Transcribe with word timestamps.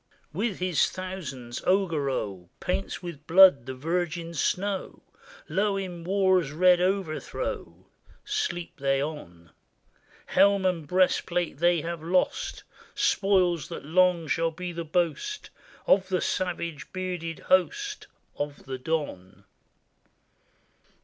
With 0.33 0.57
his 0.57 0.89
thousands, 0.89 1.61
Augereau 1.63 2.49
Paints 2.59 3.03
with 3.03 3.27
blood 3.27 3.67
the 3.67 3.75
virgin 3.75 4.33
snow; 4.33 5.03
Low 5.47 5.77
in 5.77 6.03
war's 6.03 6.49
red 6.51 6.81
overthrow 6.81 7.85
Sleep 8.25 8.79
they 8.79 8.99
on! 8.99 9.51
Helm 10.25 10.65
and 10.65 10.87
breastplate 10.87 11.59
they 11.59 11.81
have 11.81 12.01
lost. 12.01 12.63
Spoils 12.95 13.67
that 13.67 13.85
long 13.85 14.27
shall 14.27 14.49
be 14.49 14.71
the 14.71 14.83
boast 14.83 15.51
348 15.85 15.85
THE 15.85 15.93
BATTLE 15.93 15.93
OF 15.93 15.93
EYLAU 15.93 16.01
Of 16.01 16.09
the 16.09 16.21
savage 16.25 16.93
bearded 16.93 17.39
host 17.45 18.07
Of 18.35 18.65
the 18.65 18.79
Don. 18.79 19.43